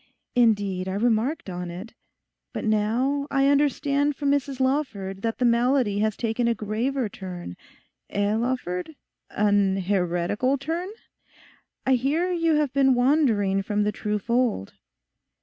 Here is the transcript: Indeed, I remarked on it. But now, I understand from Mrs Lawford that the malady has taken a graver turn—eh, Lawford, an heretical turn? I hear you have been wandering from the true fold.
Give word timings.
Indeed, 0.33 0.87
I 0.87 0.95
remarked 0.95 1.47
on 1.47 1.69
it. 1.69 1.93
But 2.53 2.63
now, 2.65 3.27
I 3.29 3.45
understand 3.49 4.15
from 4.15 4.31
Mrs 4.31 4.59
Lawford 4.59 5.21
that 5.21 5.37
the 5.37 5.45
malady 5.45 5.99
has 5.99 6.17
taken 6.17 6.47
a 6.47 6.55
graver 6.55 7.07
turn—eh, 7.07 8.33
Lawford, 8.35 8.95
an 9.29 9.77
heretical 9.77 10.57
turn? 10.57 10.89
I 11.85 11.93
hear 11.93 12.31
you 12.31 12.55
have 12.55 12.73
been 12.73 12.95
wandering 12.95 13.61
from 13.61 13.83
the 13.83 13.91
true 13.91 14.17
fold. 14.17 14.73